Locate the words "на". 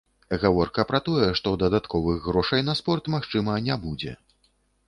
2.71-2.77